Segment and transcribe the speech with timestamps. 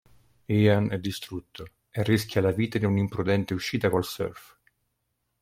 [0.49, 4.57] Ian è distrutto e rischia la vita in un'imprudente uscita col surf.